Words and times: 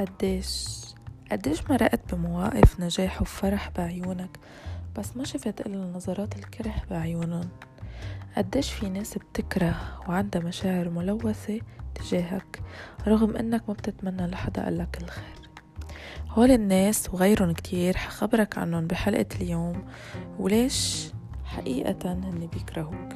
قديش 0.00 0.68
قديش 1.32 1.70
مرقت 1.70 2.14
بمواقف 2.14 2.80
نجاح 2.80 3.22
وفرح 3.22 3.70
بعيونك؟ 3.76 4.38
بس 4.98 5.16
ما 5.16 5.24
شفت 5.24 5.60
إلا 5.60 5.92
نظرات 5.96 6.36
الكره 6.36 6.74
بعيونهم. 6.90 7.48
قديش 8.36 8.72
في 8.72 8.88
ناس 8.88 9.18
بتكره 9.18 10.00
وعندها 10.08 10.42
مشاعر 10.42 10.88
ملوثة 10.88 11.60
تجاهك 11.94 12.62
رغم 13.06 13.36
إنك 13.36 13.62
ما 13.68 13.74
بتتمنى 13.74 14.26
لحدا 14.26 14.64
قالك 14.64 15.02
الخير. 15.02 15.50
هول 16.28 16.50
الناس 16.50 17.10
وغيرهم 17.14 17.52
كتير 17.52 17.96
حخبرك 17.96 18.58
عنهم 18.58 18.86
بحلقة 18.86 19.26
اليوم 19.40 19.82
وليش 20.38 21.08
حقيقة 21.44 22.12
هن 22.12 22.48
بيكرهوك. 22.52 23.12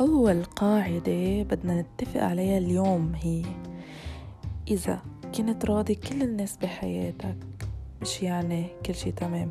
أول 0.00 0.44
قاعدة 0.44 1.42
بدنا 1.42 1.80
نتفق 1.80 2.22
عليها 2.22 2.58
اليوم 2.58 3.12
هي 3.14 3.42
إذا 4.68 5.02
كنت 5.38 5.64
راضي 5.64 5.94
كل 5.94 6.22
الناس 6.22 6.56
بحياتك 6.56 7.36
مش 8.02 8.22
يعني 8.22 8.66
كل 8.86 8.94
شي 8.94 9.12
تمام؟ 9.12 9.50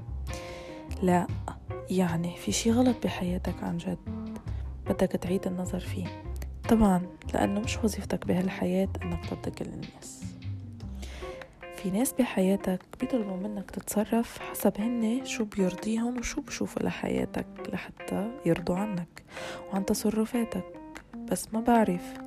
لا 1.01 1.27
يعني 1.89 2.37
في 2.37 2.51
شي 2.51 2.71
غلط 2.71 2.95
بحياتك 3.03 3.63
عن 3.63 3.77
جد 3.77 3.97
بدك 4.89 5.11
تعيد 5.11 5.47
النظر 5.47 5.79
فيه. 5.79 6.05
طبعا 6.69 7.01
لأنه 7.33 7.59
مش 7.59 7.77
وظيفتك 7.77 8.27
بهالحياة 8.27 8.89
أنك 9.03 9.29
ترضي 9.29 9.51
كل 9.51 9.65
الناس. 9.65 10.23
في 11.75 11.89
ناس 11.89 12.13
بحياتك 12.13 12.81
بيطلبوا 12.99 13.37
منك 13.37 13.71
تتصرف 13.71 14.39
حسب 14.39 14.73
هن 14.81 15.25
شو 15.25 15.45
بيرضيهم 15.45 16.17
وشو 16.17 16.41
بشوفوا 16.41 16.83
لحياتك 16.83 17.47
لحتى 17.73 18.31
يرضوا 18.45 18.75
عنك 18.75 19.23
وعن 19.71 19.85
تصرفاتك. 19.85 20.63
بس 21.31 21.53
ما 21.53 21.59
بعرف 21.59 22.26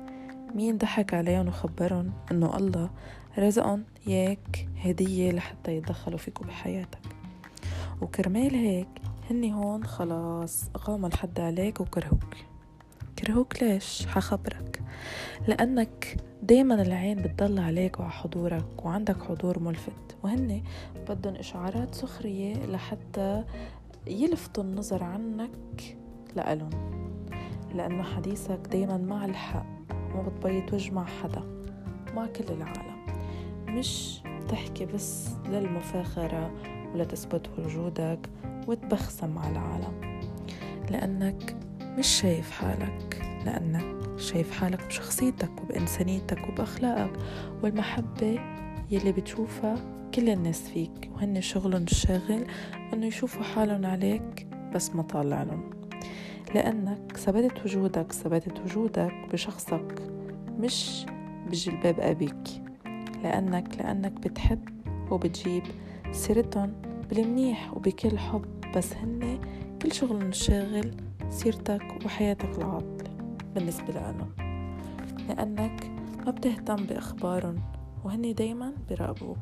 مين 0.55 0.77
ضحك 0.77 1.13
عليهم 1.13 1.47
وخبرهم 1.47 2.11
إنه 2.31 2.57
الله 2.57 2.89
رزقهم 3.37 3.83
ياك 4.07 4.67
هدية 4.83 5.31
لحتى 5.31 5.77
يتدخلوا 5.77 6.17
فيكم 6.17 6.47
بحياتك. 6.47 6.99
وكرمال 8.01 8.55
هيك 8.55 8.87
هني 9.29 9.53
هون 9.53 9.83
خلاص 9.83 10.69
غاموا 10.77 11.07
الحد 11.07 11.39
عليك 11.39 11.81
وكرهوك. 11.81 12.35
كرهوك 13.19 13.63
ليش؟ 13.63 14.05
حخبرك. 14.07 14.81
لأنك 15.47 16.17
دايما 16.43 16.81
العين 16.81 17.21
بتضل 17.21 17.59
عليك 17.59 17.99
وعلى 17.99 18.11
حضورك 18.11 18.85
وعندك 18.85 19.23
حضور 19.23 19.59
ملفت. 19.59 20.17
وهن 20.23 20.63
بدهم 21.09 21.35
إشعارات 21.35 21.95
سخرية 21.95 22.65
لحتى 22.65 23.43
يلفتوا 24.07 24.63
النظر 24.63 25.03
عنك 25.03 25.97
لألن 26.35 26.69
لأنه 27.75 28.03
حديثك 28.03 28.59
دايما 28.71 28.97
مع 28.97 29.25
الحق. 29.25 30.00
ما 30.15 30.21
بتبيض 30.21 30.73
وجه 30.73 30.91
مع 30.91 31.05
حدا. 31.05 31.43
مع 32.15 32.25
كل 32.25 32.53
العالم. 32.53 33.05
مش 33.67 34.21
تحكي 34.49 34.85
بس 34.85 35.29
للمفاخرة 35.49 36.51
ولتثبت 36.93 37.49
وجودك 37.59 38.29
وتبخسم 38.67 39.37
على 39.37 39.51
العالم. 39.51 40.21
لأنك 40.89 41.55
مش 41.81 42.07
شايف 42.07 42.51
حالك. 42.51 43.21
لأنك 43.45 44.19
شايف 44.19 44.51
حالك 44.51 44.87
بشخصيتك 44.87 45.51
وبإنسانيتك 45.63 46.49
وبأخلاقك 46.49 47.11
والمحبة 47.63 48.39
يلي 48.91 49.11
بتشوفها 49.11 49.75
كل 50.13 50.29
الناس 50.29 50.69
فيك. 50.69 51.11
وهن 51.15 51.41
شغلهم 51.41 51.83
الشاغل 51.83 52.45
إنه 52.93 53.05
يشوفوا 53.05 53.43
حالهم 53.43 53.85
عليك 53.85 54.47
بس 54.75 54.95
ما 54.95 55.01
طالعلن 55.03 55.80
لأنك 56.55 57.17
ثبتت 57.17 57.65
وجودك 57.65 58.11
ثبتت 58.11 58.59
وجودك 58.59 59.13
بشخصك 59.33 60.01
مش 60.59 61.05
بجلباب 61.47 61.99
أبيك. 61.99 62.61
لأنك 63.23 63.77
لأنك 63.77 64.11
بتحب 64.11 64.69
وبتجيب 65.11 65.63
سيرتهم 66.11 66.73
بالمنيح 67.09 67.73
وبكل 67.73 68.17
حب 68.17 68.45
بس 68.75 68.93
هن 68.93 69.39
كل 69.81 69.91
شغلهم 69.91 70.29
الشاغل 70.29 70.91
سيرتك 71.29 72.05
وحياتك 72.05 72.57
العاطلة 72.57 73.11
بالنسبة 73.55 73.93
لهم 73.93 74.31
لأنك 75.29 75.91
ما 76.25 76.31
بتهتم 76.31 76.75
بأخبارهم 76.75 77.61
وهن 78.03 78.33
دايما 78.33 78.73
براقبوك 78.89 79.37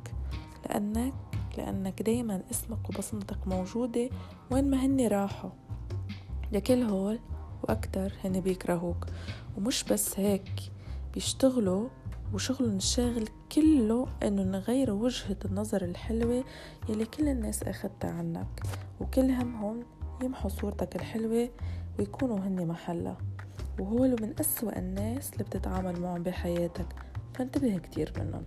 لأنك 0.69 1.13
لأنك 1.57 2.01
دايما 2.01 2.41
اسمك 2.51 2.89
وبصمتك 2.89 3.47
موجودة 3.47 4.09
وين 4.51 4.69
ما 4.69 4.85
هن 4.85 5.07
راحوا. 5.07 5.49
لكل 6.51 6.83
هول 6.83 7.19
وأكتر 7.63 8.13
هن 8.23 8.39
بيكرهوك. 8.39 9.05
ومش 9.57 9.83
بس 9.83 10.19
هيك 10.19 10.51
بيشتغلوا 11.13 11.89
وشغلهم 12.33 12.75
الشاغل 12.75 13.27
كله 13.51 14.07
إنه 14.23 14.43
نغيروا 14.43 15.03
وجهة 15.03 15.37
النظر 15.45 15.81
الحلوة 15.83 16.43
يلي 16.89 17.05
كل 17.05 17.27
الناس 17.27 17.63
أخدتها 17.63 18.11
عنك. 18.11 18.61
وكل 18.99 19.31
همهم 19.31 19.83
يمحوا 20.23 20.49
صورتك 20.49 20.95
الحلوة 20.95 21.49
ويكونوا 21.99 22.39
هن 22.39 22.67
محلها. 22.67 23.17
وهول 23.79 24.15
من 24.21 24.33
أسوأ 24.39 24.79
الناس 24.79 25.33
اللي 25.33 25.43
بتتعامل 25.43 26.01
معهم 26.01 26.23
بحياتك. 26.23 26.87
فانتبه 27.35 27.77
كتير 27.77 28.13
منهم. 28.17 28.43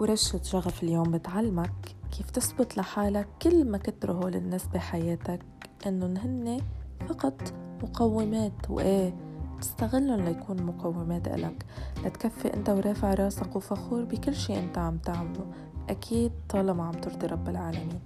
ورشة 0.00 0.42
شغف 0.42 0.82
اليوم 0.82 1.10
بتعلمك 1.10 1.96
كيف 2.16 2.30
تثبت 2.30 2.76
لحالك 2.76 3.28
كل 3.42 3.70
ما 3.70 3.78
كتروا 3.78 4.24
هول 4.24 4.36
الناس 4.36 4.66
بحياتك. 4.66 5.40
انهم 5.86 6.16
هن 6.16 6.60
فقط 7.08 7.52
مقومات 7.82 8.70
وايه 8.70 9.14
تستغلهم 9.60 10.20
ليكون 10.20 10.62
مقومات 10.62 11.28
إلك 11.28 11.66
لتكفي 12.04 12.54
انت 12.54 12.70
ورافع 12.70 13.14
راسك 13.14 13.56
وفخور 13.56 14.04
بكل 14.04 14.34
شي 14.34 14.58
أنت 14.58 14.78
عم 14.78 14.98
تعمله. 14.98 15.46
أكيد 15.88 16.32
طالما 16.48 16.84
عم 16.84 16.92
ترضي 16.92 17.26
رب 17.26 17.48
العالمين. 17.48 18.00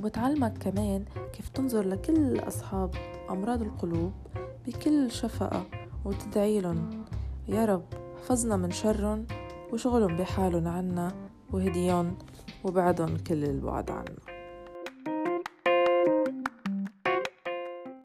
وبتعلمك 0.00 0.58
كمان 0.58 1.04
كيف 1.32 1.48
تنظر 1.48 1.88
لكل 1.88 2.38
أصحاب 2.38 2.94
أمراض 3.30 3.62
القلوب 3.62 4.12
بكل 4.66 5.10
شفقة 5.10 5.66
وتدعي 6.04 6.60
لهم 6.60 7.04
يا 7.48 7.64
رب 7.64 7.84
حفظنا 8.16 8.56
من 8.56 8.70
شرهم 8.70 9.26
وشغلهم 9.72 10.16
بحالهم 10.16 10.68
عنا 10.68 11.12
وهديهم 11.52 12.16
وبعدهم 12.64 13.16
كل 13.16 13.44
البعد 13.44 13.90
عنا. 13.90 14.33